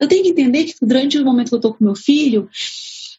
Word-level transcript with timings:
eu 0.00 0.08
tenho 0.08 0.22
que 0.22 0.30
entender 0.30 0.64
que 0.64 0.74
durante 0.82 1.18
o 1.18 1.24
momento 1.24 1.48
que 1.48 1.54
eu 1.54 1.58
estou 1.58 1.74
com 1.74 1.84
meu 1.84 1.94
filho, 1.94 2.48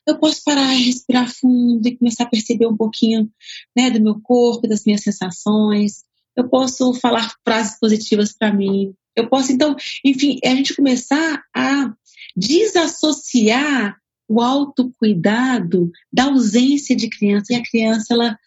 eu 0.08 0.18
posso 0.18 0.44
parar 0.44 0.68
respirar 0.68 1.30
fundo 1.30 1.86
e 1.86 1.98
começar 1.98 2.24
a 2.24 2.30
perceber 2.30 2.66
um 2.66 2.78
pouquinho 2.78 3.30
né, 3.76 3.90
do 3.90 4.02
meu 4.02 4.20
corpo, 4.22 4.68
das 4.68 4.86
minhas 4.86 5.02
sensações. 5.02 6.06
Eu 6.36 6.48
posso 6.48 6.94
falar 6.94 7.36
frases 7.44 7.78
positivas 7.80 8.32
para 8.32 8.54
mim. 8.54 8.94
Eu 9.16 9.28
posso, 9.28 9.52
então, 9.52 9.76
enfim, 10.06 10.40
é 10.44 10.52
a 10.52 10.56
gente 10.56 10.76
começar 10.76 11.44
a 11.54 11.94
desassociar 12.36 13.98
o 14.28 14.42
autocuidado 14.42 15.90
da 16.12 16.26
ausência 16.26 16.96
de 16.96 17.10
criança. 17.10 17.54
E 17.54 17.56
a 17.56 17.64
criança, 17.64 18.14
ela. 18.14 18.38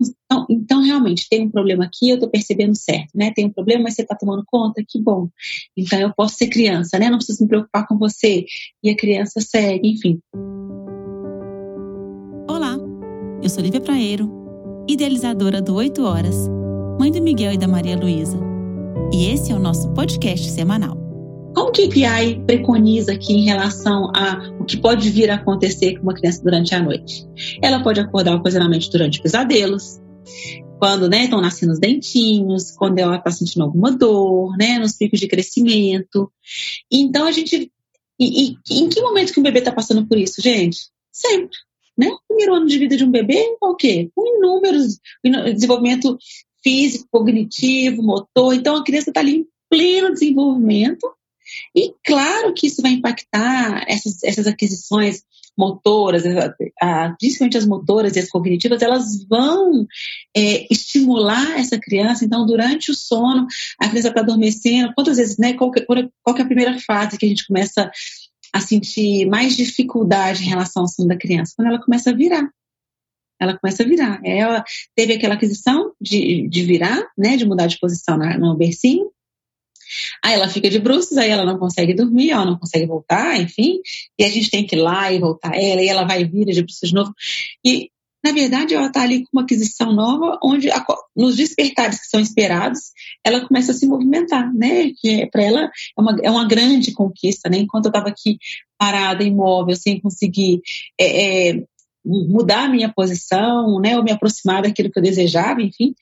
Então, 0.00 0.46
então, 0.50 0.82
realmente, 0.82 1.28
tem 1.28 1.42
um 1.42 1.50
problema 1.50 1.84
aqui, 1.84 2.10
eu 2.10 2.14
estou 2.14 2.28
percebendo 2.28 2.74
certo, 2.74 3.10
né? 3.14 3.32
Tem 3.34 3.46
um 3.46 3.52
problema, 3.52 3.84
mas 3.84 3.94
você 3.94 4.02
está 4.02 4.14
tomando 4.14 4.44
conta, 4.46 4.84
que 4.86 5.00
bom. 5.00 5.28
Então, 5.76 5.98
eu 5.98 6.12
posso 6.14 6.36
ser 6.36 6.48
criança, 6.48 6.98
né? 6.98 7.08
Não 7.08 7.18
preciso 7.18 7.42
me 7.42 7.48
preocupar 7.48 7.86
com 7.86 7.96
você. 7.98 8.44
E 8.82 8.90
a 8.90 8.96
criança 8.96 9.40
segue, 9.40 9.88
enfim. 9.88 10.20
Olá, 12.48 12.76
eu 13.42 13.48
sou 13.48 13.62
Lívia 13.62 13.80
Praeiro, 13.80 14.30
idealizadora 14.88 15.62
do 15.62 15.74
8 15.74 16.02
Horas, 16.02 16.36
mãe 16.98 17.10
do 17.10 17.22
Miguel 17.22 17.52
e 17.52 17.58
da 17.58 17.68
Maria 17.68 17.96
Luísa. 17.96 18.38
E 19.12 19.26
esse 19.26 19.52
é 19.52 19.54
o 19.54 19.60
nosso 19.60 19.92
podcast 19.92 20.50
semanal. 20.50 21.03
Que 21.74 21.86
o 21.86 21.88
PI 21.88 22.40
preconiza 22.46 23.14
aqui 23.14 23.32
em 23.32 23.44
relação 23.46 24.12
a 24.14 24.48
o 24.60 24.64
que 24.64 24.76
pode 24.76 25.10
vir 25.10 25.28
a 25.28 25.34
acontecer 25.34 25.96
com 25.96 26.04
uma 26.04 26.14
criança 26.14 26.40
durante 26.40 26.72
a 26.72 26.80
noite? 26.80 27.26
Ela 27.60 27.82
pode 27.82 27.98
acordar 27.98 28.36
ocasionalmente 28.36 28.88
durante 28.88 29.20
pesadelos, 29.20 30.00
quando 30.78 31.08
né, 31.08 31.24
estão 31.24 31.40
nascendo 31.40 31.72
os 31.72 31.80
dentinhos, 31.80 32.70
quando 32.70 33.00
ela 33.00 33.16
está 33.16 33.32
sentindo 33.32 33.64
alguma 33.64 33.90
dor, 33.90 34.56
né, 34.56 34.78
nos 34.78 34.92
picos 34.92 35.18
de 35.18 35.26
crescimento. 35.26 36.30
Então 36.88 37.26
a 37.26 37.32
gente. 37.32 37.72
E, 38.20 38.52
e 38.52 38.56
em 38.70 38.88
que 38.88 39.02
momento 39.02 39.32
que 39.32 39.40
um 39.40 39.42
bebê 39.42 39.58
está 39.58 39.72
passando 39.72 40.06
por 40.06 40.16
isso, 40.16 40.40
gente? 40.40 40.78
Sempre. 41.10 41.58
Né? 41.98 42.06
O 42.06 42.20
primeiro 42.28 42.54
ano 42.54 42.66
de 42.66 42.78
vida 42.78 42.96
de 42.96 43.02
um 43.02 43.10
bebê 43.10 43.56
é 43.60 43.66
o 43.66 43.74
quê? 43.74 44.12
Com 44.14 44.38
inúmeros 44.38 45.00
desenvolvimento 45.52 46.16
físico, 46.62 47.08
cognitivo, 47.10 48.00
motor. 48.00 48.54
Então 48.54 48.76
a 48.76 48.84
criança 48.84 49.10
está 49.10 49.18
ali 49.18 49.38
em 49.38 49.46
pleno 49.68 50.12
desenvolvimento 50.12 51.12
e 51.74 51.94
claro 52.04 52.52
que 52.54 52.66
isso 52.66 52.82
vai 52.82 52.92
impactar 52.92 53.84
essas, 53.88 54.22
essas 54.22 54.46
aquisições 54.46 55.22
motoras, 55.56 56.24
principalmente 57.18 57.56
as 57.56 57.66
motoras 57.66 58.16
e 58.16 58.18
as 58.18 58.28
cognitivas, 58.28 58.82
elas 58.82 59.24
vão 59.28 59.86
é, 60.36 60.66
estimular 60.72 61.58
essa 61.58 61.78
criança. 61.78 62.24
Então, 62.24 62.44
durante 62.44 62.90
o 62.90 62.94
sono, 62.94 63.46
a 63.78 63.88
criança 63.88 64.08
está 64.08 64.20
adormecendo. 64.20 64.92
Quantas 64.94 65.16
vezes, 65.16 65.38
né? 65.38 65.54
Qual 65.54 65.70
que, 65.70 65.80
qual 65.82 66.34
que 66.34 66.42
é 66.42 66.44
a 66.44 66.46
primeira 66.46 66.78
fase 66.80 67.16
que 67.16 67.26
a 67.26 67.28
gente 67.28 67.46
começa 67.46 67.90
a 68.52 68.60
sentir 68.60 69.26
mais 69.26 69.56
dificuldade 69.56 70.42
em 70.42 70.48
relação 70.48 70.82
ao 70.82 70.88
sono 70.88 71.08
da 71.08 71.16
criança? 71.16 71.52
Quando 71.56 71.68
ela 71.68 71.82
começa 71.82 72.10
a 72.10 72.14
virar 72.14 72.48
ela 73.40 73.58
começa 73.58 73.82
a 73.82 73.86
virar. 73.86 74.20
Ela 74.24 74.64
teve 74.94 75.14
aquela 75.14 75.34
aquisição 75.34 75.92
de, 76.00 76.48
de 76.48 76.62
virar, 76.62 77.02
né, 77.16 77.36
de 77.36 77.44
mudar 77.44 77.66
de 77.66 77.78
posição 77.78 78.16
no 78.16 78.56
bercinho, 78.56 79.10
Aí 80.22 80.34
ela 80.34 80.48
fica 80.48 80.68
de 80.70 80.78
bruços, 80.78 81.16
aí 81.16 81.30
ela 81.30 81.44
não 81.44 81.58
consegue 81.58 81.94
dormir, 81.94 82.30
ela 82.30 82.44
não 82.44 82.58
consegue 82.58 82.86
voltar, 82.86 83.40
enfim, 83.40 83.80
e 84.18 84.24
a 84.24 84.28
gente 84.28 84.50
tem 84.50 84.66
que 84.66 84.76
ir 84.76 84.80
lá 84.80 85.12
e 85.12 85.18
voltar 85.18 85.54
ela, 85.54 85.82
e 85.82 85.88
ela 85.88 86.04
vai 86.04 86.24
vir 86.24 86.46
de 86.46 86.62
bruços 86.62 86.88
de 86.88 86.94
novo. 86.94 87.12
E, 87.64 87.90
na 88.24 88.32
verdade, 88.32 88.74
ela 88.74 88.86
está 88.86 89.02
ali 89.02 89.22
com 89.22 89.28
uma 89.34 89.42
aquisição 89.42 89.92
nova, 89.92 90.38
onde 90.42 90.70
a, 90.70 90.84
nos 91.14 91.36
despertares 91.36 92.00
que 92.00 92.06
são 92.06 92.18
esperados, 92.20 92.80
ela 93.22 93.46
começa 93.46 93.72
a 93.72 93.74
se 93.74 93.86
movimentar, 93.86 94.52
né? 94.54 94.90
Que 94.96 95.22
é, 95.22 95.26
para 95.26 95.42
ela 95.42 95.64
é 95.64 96.00
uma, 96.00 96.16
é 96.22 96.30
uma 96.30 96.48
grande 96.48 96.92
conquista, 96.92 97.50
né? 97.50 97.58
Enquanto 97.58 97.86
eu 97.86 97.90
estava 97.90 98.08
aqui 98.08 98.38
parada, 98.78 99.22
imóvel, 99.22 99.76
sem 99.76 100.00
conseguir 100.00 100.62
é, 100.98 101.50
é, 101.50 101.64
mudar 102.04 102.64
a 102.64 102.68
minha 102.68 102.92
posição, 102.92 103.78
né? 103.78 103.96
Ou 103.96 104.02
me 104.02 104.10
aproximar 104.10 104.62
daquilo 104.62 104.90
que 104.90 104.98
eu 104.98 105.02
desejava, 105.02 105.60
enfim, 105.60 105.94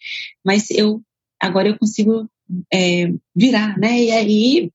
mas 0.44 0.70
eu 0.70 1.02
agora 1.40 1.68
eu 1.68 1.78
consigo 1.78 2.28
é, 2.72 3.12
virar, 3.34 3.78
né? 3.78 4.00
E 4.02 4.10
aí, 4.10 4.70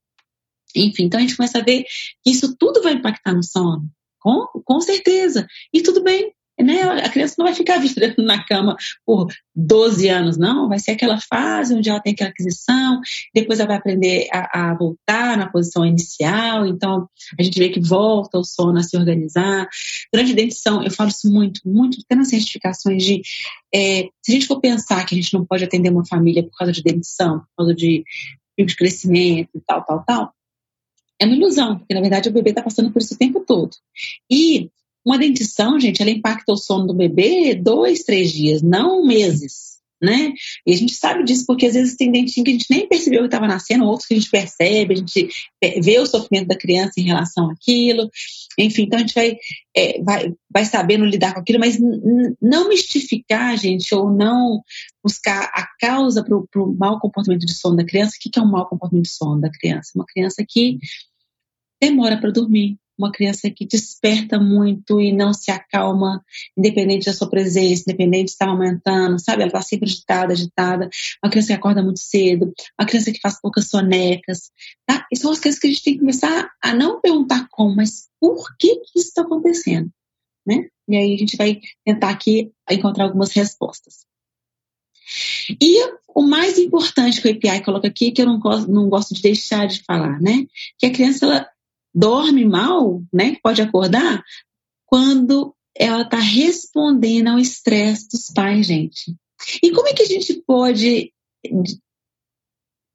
enfim, 0.76 1.04
então 1.06 1.20
a 1.20 1.22
gente 1.22 1.36
começa 1.36 1.60
a 1.60 1.64
ver 1.64 1.84
que 2.24 2.32
isso 2.32 2.56
tudo 2.58 2.82
vai 2.82 2.94
impactar 2.94 3.34
no 3.34 3.44
sono, 3.44 3.90
com, 4.20 4.48
com 4.64 4.82
certeza. 4.82 5.48
E 5.74 5.82
tudo 5.82 6.04
bem, 6.04 6.34
né? 6.64 6.82
A 6.82 7.10
criança 7.10 7.36
não 7.38 7.46
vai 7.46 7.54
ficar 7.54 7.78
virando 7.80 8.24
na 8.24 8.44
cama 8.44 8.76
por 9.06 9.28
12 9.56 10.08
anos, 10.08 10.38
não. 10.38 10.68
Vai 10.68 10.80
ser 10.80 10.92
aquela 10.92 11.20
fase 11.20 11.74
onde 11.74 11.90
ela 11.90 12.00
tem 12.00 12.14
aquela 12.14 12.30
aquisição, 12.30 13.00
depois 13.34 13.60
ela 13.60 13.68
vai 13.68 13.78
aprender 13.78 14.28
a, 14.32 14.72
a, 14.72 14.74
voltar 14.74 15.38
na 15.38 15.50
posição 15.50 15.86
inicial. 15.86 16.66
Então, 16.66 17.08
a 17.40 17.44
gente 17.44 17.58
vê 17.60 17.70
que 17.70 17.80
volta 17.80 18.38
o 18.38 18.44
sono 18.44 18.80
a 18.80 18.84
se 18.84 18.98
organizar. 18.98 19.68
Durante 20.12 20.32
a 20.32 20.36
dentição, 20.36 20.84
eu 20.84 20.92
falo 20.92 21.10
isso 21.10 21.32
muito, 21.32 21.62
muito, 21.66 22.00
até 22.04 22.16
nas 22.16 22.30
certificações 22.30 23.04
de. 23.04 23.22
É, 23.74 24.10
se 24.22 24.32
a 24.32 24.34
gente 24.34 24.48
for 24.48 24.60
pensar 24.60 25.06
que 25.06 25.14
a 25.14 25.18
gente 25.18 25.34
não 25.34 25.46
pode 25.46 25.64
atender 25.64 25.90
uma 25.90 26.06
família 26.06 26.44
por 26.44 26.58
causa 26.58 26.72
de 26.72 26.82
dentição, 26.82 27.40
por 27.40 27.48
causa 27.58 27.76
de 27.76 28.04
de 28.66 28.76
crescimento 28.76 29.50
e 29.56 29.62
tal, 29.62 29.84
tal, 29.84 30.04
tal, 30.04 30.34
é 31.20 31.26
uma 31.26 31.36
ilusão, 31.36 31.80
porque 31.80 31.94
na 31.94 32.02
verdade 32.02 32.30
o 32.30 32.32
bebê 32.32 32.52
está 32.52 32.62
passando 32.62 32.92
por 32.92 33.02
isso 33.02 33.16
o 33.16 33.18
tempo 33.18 33.44
todo. 33.46 33.72
E 34.30 34.70
uma 35.08 35.18
dentição, 35.18 35.80
gente, 35.80 36.02
ela 36.02 36.12
impacta 36.12 36.52
o 36.52 36.58
sono 36.58 36.88
do 36.88 36.94
bebê 36.94 37.56
dois, 37.56 38.04
três 38.04 38.32
dias, 38.32 38.62
não 38.62 39.06
meses, 39.06 39.78
né? 40.02 40.34
E 40.66 40.74
a 40.74 40.76
gente 40.76 40.94
sabe 40.94 41.24
disso 41.24 41.46
porque 41.48 41.66
às 41.66 41.74
vezes 41.74 41.96
tem 41.96 42.12
dentinho 42.12 42.44
que 42.44 42.52
a 42.52 42.54
gente 42.54 42.70
nem 42.70 42.88
percebeu 42.88 43.22
que 43.22 43.28
estava 43.28 43.48
nascendo, 43.48 43.86
outros 43.86 44.08
que 44.08 44.14
a 44.14 44.18
gente 44.18 44.30
percebe, 44.30 44.94
a 44.94 44.98
gente 44.98 45.30
vê 45.82 45.98
o 45.98 46.06
sofrimento 46.06 46.48
da 46.48 46.58
criança 46.58 46.94
em 46.98 47.04
relação 47.04 47.50
àquilo. 47.50 48.10
Enfim, 48.60 48.84
então 48.84 48.98
a 48.98 49.02
gente 49.02 49.16
vai, 49.16 49.38
é, 49.76 50.02
vai, 50.04 50.34
vai 50.52 50.66
sabendo 50.66 51.06
lidar 51.06 51.34
com 51.34 51.40
aquilo, 51.40 51.60
mas 51.60 51.80
não 52.42 52.70
mistificar, 52.70 53.58
gente, 53.58 53.94
ou 53.96 54.12
não 54.12 54.62
buscar 55.04 55.50
a 55.54 55.68
causa 55.80 56.24
para 56.24 56.36
o 56.36 56.76
mau 56.78 57.00
comportamento 57.00 57.46
de 57.46 57.54
sono 57.54 57.78
da 57.78 57.86
criança. 57.86 58.16
O 58.18 58.20
que, 58.20 58.30
que 58.30 58.40
é 58.40 58.42
um 58.42 58.52
mau 58.52 58.68
comportamento 58.68 59.06
de 59.06 59.12
sono 59.12 59.40
da 59.40 59.50
criança? 59.50 59.92
Uma 59.96 60.06
criança 60.06 60.46
que 60.48 60.80
demora 61.82 62.20
para 62.20 62.32
dormir, 62.32 62.78
uma 62.98 63.12
criança 63.12 63.50
que 63.50 63.66
desperta 63.66 64.40
muito 64.40 65.00
e 65.00 65.12
não 65.14 65.34
se 65.34 65.52
acalma, 65.52 66.24
independente 66.58 67.06
da 67.06 67.14
sua 67.14 67.30
presença, 67.30 67.84
independente 67.84 68.26
de 68.26 68.32
estar 68.32 68.50
aumentando, 68.50 69.20
sabe? 69.20 69.42
Ela 69.42 69.48
está 69.48 69.62
sempre 69.62 69.88
agitada, 69.88 70.34
agitada. 70.34 70.90
Uma 71.24 71.30
criança 71.30 71.48
que 71.48 71.54
acorda 71.54 71.84
muito 71.84 72.00
cedo, 72.00 72.54
uma 72.80 72.88
criança 72.88 73.12
que 73.12 73.20
faz 73.20 73.40
poucas 73.40 73.70
sonecas, 73.70 74.52
tá? 74.86 75.06
E 75.12 75.18
são 75.18 75.32
as 75.32 75.40
coisas 75.40 75.60
que 75.60 75.68
a 75.68 75.70
gente 75.70 75.84
tem 75.84 75.94
que 75.94 76.00
começar 76.00 76.50
a 76.62 76.74
não 76.74 77.00
perguntar 77.02 77.48
como, 77.52 77.76
mas 77.76 78.08
por 78.20 78.56
que, 78.58 78.76
que 78.78 79.00
isso 79.00 79.10
está 79.10 79.22
acontecendo, 79.22 79.90
né? 80.46 80.68
E 80.88 80.96
aí 80.96 81.14
a 81.14 81.18
gente 81.18 81.38
vai 81.38 81.60
tentar 81.86 82.10
aqui 82.10 82.52
encontrar 82.70 83.06
algumas 83.06 83.32
respostas. 83.32 84.08
E 85.62 85.98
o 86.08 86.22
mais 86.22 86.58
importante 86.58 87.22
que 87.22 87.28
o 87.28 87.32
API 87.32 87.64
coloca 87.64 87.88
aqui, 87.88 88.12
que 88.12 88.22
eu 88.22 88.26
não 88.26 88.40
gosto, 88.40 88.70
não 88.70 88.90
gosto 88.90 89.14
de 89.14 89.22
deixar 89.22 89.68
de 89.68 89.84
falar, 89.84 90.20
né? 90.22 90.46
Que 90.78 90.88
a 90.88 90.92
criança 90.92 91.26
ela 91.26 91.50
dorme 91.98 92.46
mal, 92.46 93.02
né? 93.12 93.36
Pode 93.42 93.60
acordar 93.60 94.24
quando 94.86 95.56
ela 95.76 96.04
está 96.04 96.18
respondendo 96.18 97.30
ao 97.30 97.40
estresse 97.40 98.08
dos 98.08 98.28
pais, 98.28 98.68
gente. 98.68 99.16
E 99.64 99.72
como 99.72 99.88
é 99.88 99.94
que 99.94 100.04
a 100.04 100.06
gente 100.06 100.42
pode 100.46 101.12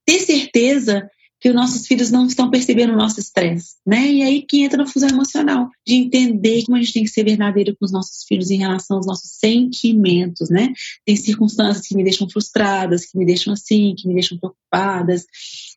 ter 0.06 0.18
certeza 0.20 1.10
que 1.42 1.48
os 1.48 1.54
nossos 1.56 1.88
filhos 1.88 2.08
não 2.12 2.25
estão 2.28 2.48
percebendo 2.48 2.92
o 2.92 2.97
nosso 2.97 3.19
estresse, 3.19 3.75
né? 3.84 4.06
E 4.06 4.22
aí 4.22 4.42
que 4.42 4.62
entra 4.62 4.78
na 4.78 4.86
fusão 4.86 5.08
emocional, 5.08 5.69
de 5.84 5.97
entender 5.97 6.64
como 6.64 6.76
a 6.76 6.80
gente 6.80 6.92
tem 6.92 7.03
que 7.03 7.10
ser 7.10 7.25
verdadeiro 7.25 7.76
com 7.76 7.84
os 7.84 7.91
nossos 7.91 8.22
filhos 8.28 8.48
em 8.48 8.58
relação 8.58 8.97
aos 8.98 9.06
nossos 9.06 9.32
sentimentos, 9.41 10.48
né? 10.50 10.72
Tem 11.04 11.16
circunstâncias 11.16 11.88
que 11.88 11.97
me 11.97 12.04
deixam 12.04 12.31
frustradas, 12.31 13.04
que 13.04 13.19
me 13.19 13.26
deixam 13.26 13.52
assim, 13.52 13.92
que 13.98 14.06
me 14.06 14.14
deixam 14.14 14.38
preocupadas, 14.38 15.26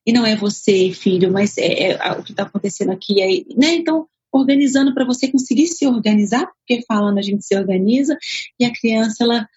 e 0.06 0.14
não 0.14 0.24
é 0.24 0.36
você, 0.36 0.92
filho, 0.92 1.34
mas 1.34 1.58
é, 1.58 1.94
é 1.94 2.12
o 2.12 2.24
que 2.24 2.32
está 2.32 2.44
acontecendo 2.44 2.92
aqui, 2.92 3.24
aí, 3.24 3.44
né? 3.58 3.74
Então, 3.74 4.08
organizando 4.38 4.94
para 4.94 5.06
você 5.06 5.28
conseguir 5.30 5.68
se 5.68 5.88
organizar, 5.88 6.48
porque 6.60 6.84
falando 6.88 7.18
a 7.18 7.22
gente 7.22 7.46
se 7.46 7.56
organiza, 7.56 8.18
e 8.60 8.66
a 8.66 8.72
criança, 8.72 9.24
ela. 9.24 9.48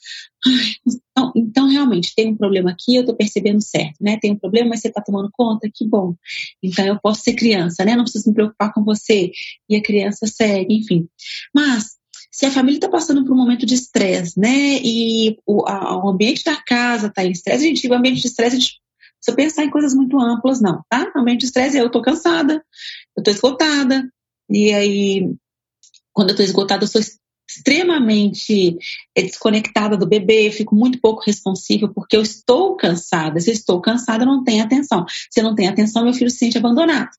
Então, 0.87 1.33
então, 1.35 1.69
realmente, 1.69 2.15
tem 2.15 2.29
um 2.29 2.37
problema 2.37 2.71
aqui, 2.71 2.95
eu 2.95 3.01
estou 3.01 3.17
percebendo 3.17 3.61
certo, 3.61 3.97
né? 4.01 4.19
Tem 4.21 4.31
um 4.31 4.39
problema, 4.39 4.71
mas 4.71 4.81
você 4.81 4.89
está 4.89 5.03
tomando 5.03 5.29
conta, 5.33 5.69
que 5.73 5.85
bom. 5.85 6.15
Então, 6.63 6.87
eu 6.87 6.99
posso 7.01 7.23
ser 7.23 7.35
criança, 7.35 7.85
né? 7.85 7.97
Não 7.97 8.05
preciso 8.05 8.29
me 8.29 8.35
preocupar 8.35 8.73
com 8.73 8.85
você. 8.85 9.33
E 9.69 9.75
a 9.75 9.83
criança 9.83 10.27
segue, 10.29 10.77
enfim. 10.77 11.09
Mas, 11.53 11.97
se 12.31 12.47
a 12.47 12.51
família 12.53 12.79
está 12.79 12.89
passando 12.89 13.25
por 13.25 13.33
um 13.33 13.37
momento 13.37 13.67
de 13.67 13.75
estresse, 13.75 14.39
né? 14.39 14.79
E 14.81 15.37
o, 15.45 15.67
a, 15.67 16.05
o 16.05 16.09
ambiente 16.09 16.45
da 16.45 16.57
casa 16.57 17.09
está 17.09 17.25
em 17.25 17.33
estresse, 17.33 17.65
a 17.65 17.69
gente, 17.69 17.89
o 17.89 17.95
ambiente 17.95 18.21
de 18.21 18.29
estresse, 18.29 18.61
gente 18.61 18.81
precisa 19.19 19.37
pensar 19.37 19.65
em 19.65 19.71
coisas 19.71 19.95
muito 19.95 20.19
amplas, 20.19 20.61
não, 20.61 20.83
tá? 20.89 21.11
O 21.15 21.19
ambiente 21.19 21.41
de 21.41 21.47
estresse 21.47 21.77
é 21.77 21.81
eu 21.81 21.87
estou 21.87 22.03
cansada, 22.03 22.65
eu 23.17 23.21
estou 23.21 23.35
esgotada, 23.35 24.09
e 24.49 24.73
aí, 24.73 25.35
quando 26.13 26.31
eu 26.31 26.33
estou 26.33 26.45
esgotada, 26.45 26.85
eu 26.85 26.89
sou 26.89 27.01
extremamente 27.49 28.77
é, 29.15 29.23
desconectada 29.23 29.97
do 29.97 30.07
bebê, 30.07 30.51
fico 30.51 30.75
muito 30.75 31.01
pouco 31.01 31.23
responsível 31.25 31.89
porque 31.93 32.17
eu 32.17 32.23
estou 32.23 32.77
cansada. 32.77 33.41
Se 33.41 33.51
eu 33.51 33.55
estou 33.55 33.81
cansada, 33.81 34.25
eu 34.25 34.27
não 34.27 34.45
tenho 34.45 34.63
atenção. 34.63 35.07
Se 35.31 35.41
eu 35.41 35.45
não 35.45 35.55
tenho 35.55 35.71
atenção, 35.71 36.05
meu 36.05 36.13
filho 36.13 36.31
se 36.31 36.39
sente 36.39 36.59
abandonado, 36.59 37.11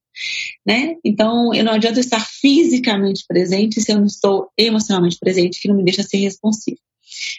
né? 0.64 0.94
Então, 1.04 1.52
eu 1.52 1.64
não 1.64 1.72
adianta 1.72 1.98
estar 1.98 2.20
fisicamente 2.20 3.24
presente 3.26 3.80
se 3.80 3.90
eu 3.90 3.98
não 3.98 4.06
estou 4.06 4.50
emocionalmente 4.56 5.18
presente, 5.18 5.60
que 5.60 5.68
não 5.68 5.76
me 5.76 5.84
deixa 5.84 6.02
ser 6.02 6.18
responsivo. 6.18 6.78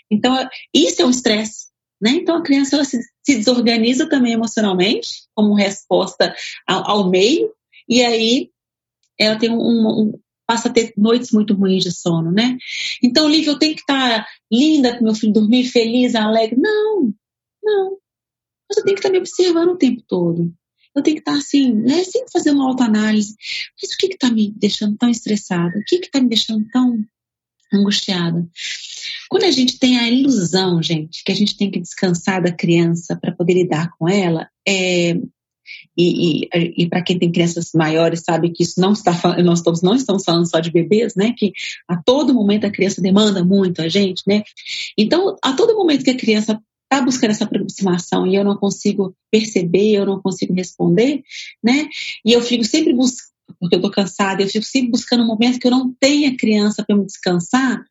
Então, 0.09 0.47
isso 0.73 1.01
é 1.01 1.05
um 1.05 1.09
estresse, 1.11 1.67
né? 2.01 2.11
Então, 2.11 2.35
a 2.35 2.43
criança 2.43 2.83
se, 2.83 3.01
se, 3.23 3.37
desorganiza 3.37 4.09
também 4.09 4.33
emocionalmente, 4.33 5.23
como 5.33 5.53
resposta 5.53 6.35
ao, 6.67 6.89
ao 6.89 7.09
meio, 7.09 7.51
e 7.87 8.03
aí 8.03 8.49
ela 9.19 9.37
tem 9.37 9.49
um, 9.49 9.57
um, 9.57 10.19
passa 10.45 10.67
a 10.67 10.71
ter 10.71 10.93
noites 10.97 11.31
muito 11.31 11.53
ruins 11.53 11.83
de 11.83 11.91
sono, 11.91 12.31
né? 12.31 12.57
Então, 13.01 13.29
Lívia, 13.29 13.51
eu 13.51 13.59
tenho 13.59 13.75
que 13.75 13.81
estar 13.81 14.27
linda 14.51 14.91
para 14.91 15.01
meu 15.01 15.15
filho 15.15 15.33
dormir, 15.33 15.65
feliz, 15.65 16.13
alegre. 16.13 16.59
Não, 16.59 17.13
não. 17.63 17.97
Mas 18.69 18.77
eu 18.77 18.83
tenho 18.83 18.95
que 18.95 18.99
estar 18.99 19.11
me 19.11 19.17
observando 19.17 19.69
o 19.69 19.77
tempo 19.77 20.01
todo. 20.07 20.53
Eu 20.93 21.01
tenho 21.01 21.15
que 21.15 21.21
estar 21.21 21.37
assim, 21.37 21.73
né? 21.73 22.03
Sempre 22.03 22.31
fazer 22.31 22.51
uma 22.51 22.67
autoanálise. 22.67 23.35
Mas 23.81 23.93
o 23.93 23.97
que 23.97 24.07
está 24.07 24.29
me 24.29 24.51
deixando 24.51 24.97
tão 24.97 25.09
estressada? 25.09 25.77
O 25.77 25.83
que 25.85 25.95
está 25.95 26.19
me 26.19 26.27
deixando 26.27 26.67
tão 26.69 26.97
angustiada? 27.73 28.45
Quando 29.29 29.45
a 29.45 29.51
gente 29.51 29.79
tem 29.79 29.97
a 29.97 30.09
ilusão, 30.09 30.83
gente, 30.83 31.23
que 31.23 31.31
a 31.31 31.35
gente 31.35 31.55
tem 31.55 31.71
que 31.71 31.79
descansar 31.79 32.43
da 32.43 32.51
criança 32.51 33.15
para 33.15 33.31
poder 33.31 33.53
lidar 33.53 33.89
com 33.97 34.09
ela, 34.09 34.49
é, 34.67 35.15
e, 35.97 36.45
e, 36.45 36.83
e 36.83 36.89
para 36.89 37.03
quem 37.03 37.17
tem 37.17 37.31
crianças 37.31 37.71
maiores 37.73 38.23
sabe 38.25 38.51
que 38.51 38.63
isso 38.63 38.79
não 38.79 38.93
está 38.93 39.11
nós 39.43 39.59
estamos, 39.59 39.81
não 39.81 39.95
estamos 39.95 40.23
falando 40.23 40.49
só 40.49 40.59
de 40.59 40.71
bebês, 40.71 41.15
né? 41.15 41.33
Que 41.37 41.53
a 41.87 42.01
todo 42.01 42.33
momento 42.33 42.65
a 42.65 42.71
criança 42.71 43.01
demanda 43.01 43.43
muito 43.43 43.81
a 43.81 43.87
gente, 43.87 44.23
né? 44.27 44.43
Então, 44.97 45.37
a 45.43 45.53
todo 45.53 45.75
momento 45.75 46.03
que 46.03 46.11
a 46.11 46.17
criança 46.17 46.61
está 46.91 47.03
buscando 47.03 47.31
essa 47.31 47.45
aproximação 47.45 48.27
e 48.27 48.35
eu 48.35 48.43
não 48.43 48.57
consigo 48.57 49.15
perceber, 49.31 49.93
eu 49.93 50.05
não 50.05 50.21
consigo 50.21 50.53
responder, 50.53 51.23
né? 51.63 51.87
E 52.25 52.33
eu 52.33 52.41
fico 52.41 52.65
sempre 52.65 52.93
buscando, 52.93 53.31
porque 53.59 53.75
eu 53.75 53.79
estou 53.79 53.91
cansada, 53.91 54.41
eu 54.41 54.47
fico 54.47 54.65
sempre 54.65 54.91
buscando 54.91 55.23
um 55.23 55.27
momento 55.27 55.59
que 55.59 55.67
eu 55.67 55.71
não 55.71 55.93
tenha 55.99 56.35
criança 56.35 56.83
para 56.83 56.95
me 56.95 57.05
descansar, 57.05 57.85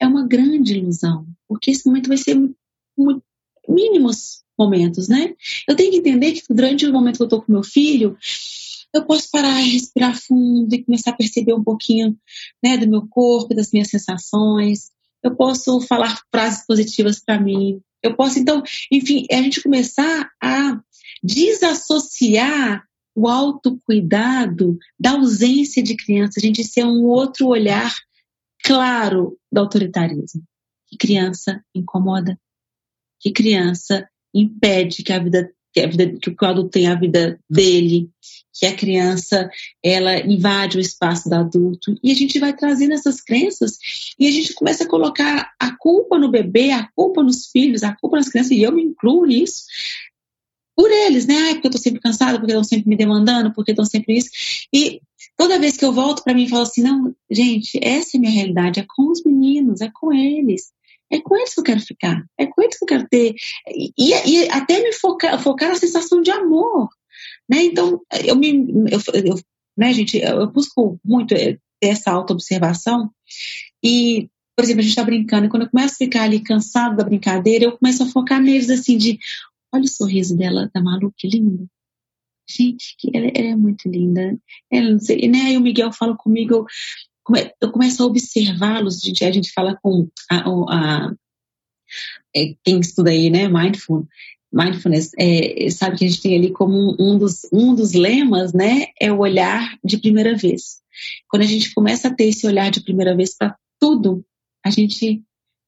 é 0.00 0.06
uma 0.06 0.26
grande 0.26 0.76
ilusão, 0.76 1.26
porque 1.48 1.70
esse 1.70 1.86
momento 1.86 2.08
vai 2.08 2.16
ser 2.16 2.36
muito 2.96 3.22
mínimos 3.68 4.43
momentos, 4.58 5.08
né? 5.08 5.34
Eu 5.68 5.76
tenho 5.76 5.90
que 5.90 5.98
entender 5.98 6.32
que 6.32 6.42
durante 6.48 6.86
o 6.86 6.92
momento 6.92 7.16
que 7.16 7.22
eu 7.22 7.26
estou 7.26 7.42
com 7.42 7.52
meu 7.52 7.62
filho, 7.62 8.16
eu 8.94 9.04
posso 9.04 9.28
parar 9.30 9.60
e 9.60 9.70
respirar 9.70 10.16
fundo 10.16 10.72
e 10.72 10.84
começar 10.84 11.10
a 11.10 11.16
perceber 11.16 11.52
um 11.52 11.64
pouquinho 11.64 12.16
né, 12.62 12.76
do 12.76 12.88
meu 12.88 13.06
corpo, 13.08 13.54
das 13.54 13.72
minhas 13.72 13.88
sensações. 13.88 14.92
Eu 15.22 15.34
posso 15.34 15.80
falar 15.80 16.22
frases 16.30 16.64
positivas 16.64 17.18
para 17.18 17.40
mim. 17.40 17.80
Eu 18.02 18.14
posso, 18.14 18.38
então, 18.38 18.62
enfim, 18.92 19.26
é 19.30 19.38
a 19.38 19.42
gente 19.42 19.62
começar 19.62 20.30
a 20.40 20.80
desassociar 21.22 22.84
o 23.16 23.28
autocuidado 23.28 24.78
da 24.98 25.12
ausência 25.12 25.82
de 25.82 25.96
criança, 25.96 26.38
a 26.38 26.40
gente 26.40 26.62
ser 26.64 26.84
um 26.84 27.04
outro 27.04 27.46
olhar 27.46 27.92
claro 28.62 29.38
do 29.50 29.58
autoritarismo. 29.60 30.42
Que 30.86 30.96
criança 30.96 31.64
incomoda, 31.74 32.38
que 33.20 33.32
criança 33.32 34.08
impede 34.34 35.02
que 35.02 35.12
a 35.12 35.18
vida 35.18 35.50
que 35.72 35.80
a 35.80 35.88
vida 35.88 36.06
que 36.20 36.30
o 36.30 36.46
adulto 36.46 36.70
tenha 36.70 36.92
a 36.92 36.98
vida 36.98 37.38
dele, 37.50 38.08
que 38.52 38.64
a 38.64 38.76
criança 38.76 39.50
ela 39.82 40.20
invade 40.20 40.78
o 40.78 40.80
espaço 40.80 41.28
do 41.28 41.34
adulto 41.34 41.98
e 42.02 42.12
a 42.12 42.14
gente 42.14 42.38
vai 42.38 42.54
trazendo 42.54 42.94
essas 42.94 43.20
crenças 43.20 43.78
e 44.18 44.28
a 44.28 44.30
gente 44.30 44.54
começa 44.54 44.84
a 44.84 44.88
colocar 44.88 45.52
a 45.58 45.76
culpa 45.76 46.18
no 46.18 46.30
bebê, 46.30 46.70
a 46.70 46.88
culpa 46.94 47.22
nos 47.22 47.46
filhos, 47.46 47.82
a 47.82 47.94
culpa 47.96 48.16
nas 48.16 48.28
crianças 48.28 48.52
e 48.52 48.62
eu 48.62 48.70
me 48.70 48.82
incluo 48.82 49.26
nisso 49.26 49.64
por 50.76 50.90
eles, 50.90 51.26
né? 51.26 51.34
Ai, 51.36 51.54
porque 51.54 51.68
eu 51.68 51.72
tô 51.72 51.78
sempre 51.78 52.00
cansada, 52.00 52.38
porque 52.38 52.52
estão 52.52 52.64
sempre 52.64 52.88
me 52.88 52.96
demandando, 52.96 53.52
porque 53.52 53.70
estão 53.70 53.84
sempre 53.84 54.16
isso. 54.16 54.30
E 54.72 55.00
toda 55.36 55.58
vez 55.58 55.76
que 55.76 55.84
eu 55.84 55.92
volto 55.92 56.22
para 56.22 56.34
mim 56.34 56.44
e 56.44 56.48
falo 56.48 56.62
assim, 56.62 56.82
não, 56.82 57.14
gente, 57.30 57.78
essa 57.82 58.16
é 58.16 58.18
a 58.18 58.20
minha 58.20 58.32
realidade, 58.32 58.80
é 58.80 58.86
com 58.86 59.10
os 59.10 59.22
meninos, 59.24 59.80
é 59.80 59.90
com 59.92 60.12
eles. 60.12 60.72
É 61.10 61.20
com 61.20 61.36
eles 61.36 61.54
que 61.54 61.60
eu 61.60 61.64
quero 61.64 61.80
ficar, 61.80 62.24
é 62.38 62.46
com 62.46 62.62
eles 62.62 62.78
que 62.78 62.84
eu 62.84 62.88
quero 62.88 63.08
ter. 63.08 63.34
E, 63.68 63.92
e 64.10 64.48
até 64.48 64.82
me 64.82 64.92
focar, 64.92 65.40
focar 65.40 65.68
na 65.68 65.76
sensação 65.76 66.20
de 66.20 66.30
amor. 66.30 66.88
Né? 67.48 67.64
Então, 67.64 68.00
eu 68.24 68.36
me. 68.36 68.66
Eu, 68.90 69.00
eu, 69.12 69.38
né, 69.76 69.92
gente, 69.92 70.18
eu 70.18 70.50
busco 70.50 70.98
muito 71.04 71.34
ter 71.34 71.60
essa 71.82 72.10
autoobservação. 72.10 73.10
E, 73.82 74.28
por 74.56 74.64
exemplo, 74.64 74.80
a 74.80 74.82
gente 74.82 74.92
está 74.92 75.04
brincando, 75.04 75.46
e 75.46 75.48
quando 75.48 75.64
eu 75.64 75.70
começo 75.70 75.94
a 75.94 75.98
ficar 75.98 76.22
ali 76.22 76.40
cansado 76.40 76.96
da 76.96 77.04
brincadeira, 77.04 77.64
eu 77.66 77.78
começo 77.78 78.02
a 78.02 78.06
focar 78.06 78.40
neles 78.40 78.70
assim, 78.70 78.96
de 78.96 79.18
olha 79.72 79.84
o 79.84 79.88
sorriso 79.88 80.36
dela, 80.36 80.70
da 80.72 80.80
Malu, 80.80 81.12
que 81.16 81.28
lindo. 81.28 81.68
Gente, 82.48 82.94
que 82.98 83.10
ela, 83.14 83.26
ela, 83.34 83.48
é 83.48 83.56
muito 83.56 83.88
linda. 83.88 84.38
Ela 84.70 84.92
não 84.92 85.00
sei, 85.00 85.28
né? 85.28 85.42
Aí 85.42 85.56
o 85.56 85.60
Miguel 85.60 85.92
fala 85.92 86.16
comigo, 86.16 86.66
eu 87.60 87.72
começo 87.72 88.02
a 88.02 88.06
observá-los, 88.06 89.02
a 89.02 89.06
gente, 89.06 89.24
a 89.24 89.32
gente 89.32 89.52
fala 89.52 89.78
com 89.82 90.08
a, 90.30 90.44
a, 90.46 91.14
é, 92.34 92.54
quem 92.62 92.80
estuda 92.80 93.10
aí, 93.10 93.30
né, 93.30 93.48
mindful, 93.48 94.06
mindfulness, 94.52 95.10
é, 95.18 95.68
sabe 95.70 95.98
que 95.98 96.04
a 96.04 96.08
gente 96.08 96.22
tem 96.22 96.36
ali 96.36 96.52
como 96.52 96.96
um 96.98 97.18
dos, 97.18 97.46
um 97.52 97.74
dos 97.74 97.92
lemas, 97.92 98.52
né, 98.52 98.86
é 99.00 99.12
o 99.12 99.18
olhar 99.18 99.78
de 99.84 99.98
primeira 99.98 100.36
vez. 100.36 100.82
Quando 101.28 101.42
a 101.42 101.46
gente 101.46 101.74
começa 101.74 102.08
a 102.08 102.14
ter 102.14 102.24
esse 102.24 102.46
olhar 102.46 102.70
de 102.70 102.82
primeira 102.82 103.16
vez 103.16 103.36
para 103.36 103.56
tudo, 103.80 104.24
a 104.64 104.70
gente 104.70 105.22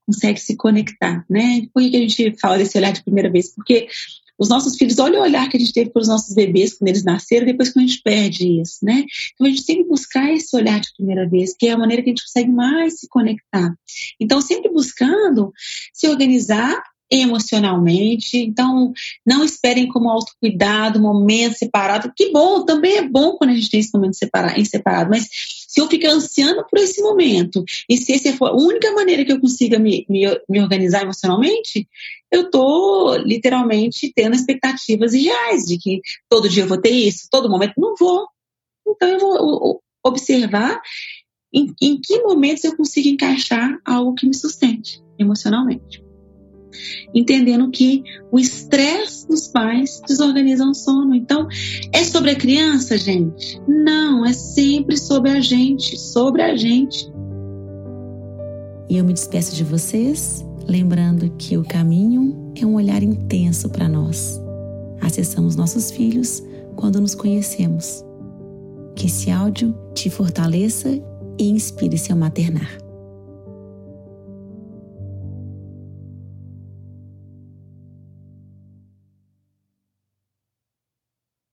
consegue 0.07 0.41
se 0.41 0.57
conectar, 0.57 1.25
né? 1.29 1.67
Por 1.75 1.83
que 1.83 1.97
a 1.97 2.01
gente 2.01 2.39
fala 2.39 2.57
desse 2.57 2.79
olhar 2.79 2.93
de 2.93 3.03
primeira 3.03 3.31
vez? 3.31 3.53
Porque 3.53 3.89
os 4.39 4.49
nossos 4.49 4.77
filhos, 4.77 4.99
olha 4.99 5.19
o 5.19 5.23
olhar 5.23 5.49
que 5.49 5.57
a 5.57 5.61
gente 5.61 5.73
teve 5.73 5.91
para 5.91 6.03
os 6.03 6.09
nossos 6.09 6.35
bebês 6.35 6.75
quando 6.75 6.89
eles 6.89 7.05
nasceram, 7.05 7.47
depois 7.47 7.73
que 7.73 7.79
a 7.79 7.83
gente 7.83 8.03
perde 8.03 8.61
isso, 8.61 8.85
né? 8.85 9.05
Então 9.35 9.47
a 9.47 9.51
gente 9.51 9.63
sempre 9.63 9.85
buscar 9.85 10.33
esse 10.33 10.55
olhar 10.57 10.81
de 10.81 10.93
primeira 10.97 11.29
vez, 11.29 11.55
que 11.59 11.69
é 11.69 11.73
a 11.73 11.79
maneira 11.79 12.03
que 12.03 12.11
a 12.11 12.13
gente 12.13 12.25
consegue 12.25 12.51
mais 12.51 13.01
se 13.01 13.09
conectar. 13.09 13.75
Então, 14.21 14.41
sempre 14.41 14.71
buscando 14.71 15.53
se 15.93 16.09
organizar 16.09 16.83
emocionalmente. 17.11 18.37
Então, 18.37 18.93
não 19.25 19.45
esperem 19.45 19.89
como 19.89 20.11
autocuidado, 20.11 21.01
momento 21.01 21.57
separado. 21.57 22.13
Que 22.15 22.33
bom, 22.33 22.65
também 22.65 22.97
é 22.97 23.09
bom 23.09 23.37
quando 23.37 23.51
a 23.51 23.55
gente 23.55 23.71
tem 23.71 23.81
esse 23.81 23.95
momento 23.95 24.17
separado, 24.17 24.59
em 24.61 24.65
separado, 24.65 25.11
mas 25.11 25.29
se 25.77 25.83
eu 25.83 25.89
ficar 25.89 26.13
ansiando 26.13 26.65
por 26.71 26.79
esse 26.79 27.03
momento, 27.03 27.63
e 27.87 27.99
se 27.99 28.15
essa 28.15 28.33
for 28.35 28.49
a 28.49 28.57
única 28.57 28.91
maneira 28.93 29.27
que 29.27 29.33
eu 29.33 29.39
consiga 29.39 29.79
me, 29.79 30.07
me, 30.09 30.23
me 30.49 30.59
organizar 30.59 31.03
emocionalmente, 31.03 31.87
eu 32.33 32.47
estou 32.47 33.15
literalmente 33.19 34.11
tendo 34.15 34.35
expectativas 34.35 35.13
irreais 35.13 35.67
de 35.67 35.77
que 35.77 36.01
todo 36.31 36.49
dia 36.49 36.63
eu 36.63 36.67
vou 36.67 36.81
ter 36.81 36.89
isso, 36.89 37.29
todo 37.31 37.51
momento. 37.51 37.75
Não 37.77 37.95
vou. 37.95 38.27
Então, 38.89 39.07
eu 39.07 39.19
vou 39.19 39.83
observar 40.03 40.81
em, 41.53 41.75
em 41.83 42.01
que 42.01 42.23
momentos 42.23 42.65
eu 42.65 42.75
consigo 42.75 43.09
encaixar 43.09 43.79
algo 43.85 44.15
que 44.15 44.27
me 44.27 44.35
sustente 44.35 45.03
emocionalmente 45.19 46.06
entendendo 47.15 47.71
que 47.71 48.03
o 48.31 48.39
estresse 48.39 49.27
dos 49.27 49.49
pais 49.49 50.01
desorganiza 50.07 50.65
o 50.65 50.75
sono. 50.75 51.15
Então, 51.15 51.47
é 51.93 52.05
sobre 52.05 52.31
a 52.31 52.37
criança, 52.37 52.97
gente? 52.97 53.61
Não, 53.67 54.25
é 54.25 54.33
sempre 54.33 54.97
sobre 54.97 55.31
a 55.31 55.41
gente, 55.41 55.99
sobre 55.99 56.43
a 56.43 56.57
gente. 56.57 57.11
E 58.89 58.97
eu 58.97 59.05
me 59.05 59.13
despeço 59.13 59.55
de 59.55 59.65
vocês, 59.65 60.45
lembrando 60.67 61.31
que 61.39 61.57
o 61.57 61.65
caminho 61.65 62.53
é 62.55 62.65
um 62.65 62.75
olhar 62.75 63.03
intenso 63.03 63.69
para 63.69 63.89
nós. 63.89 64.41
Acessamos 65.01 65.57
nossos 65.57 65.91
filhos 65.91 66.43
quando 66.77 67.01
nos 67.01 67.15
conhecemos. 67.15 68.05
Que 68.95 69.07
esse 69.07 69.31
áudio 69.31 69.77
te 69.95 70.09
fortaleça 70.09 70.89
e 71.39 71.51
inspire 71.51 71.99
seu 71.99 72.17
maternar. 72.17 72.86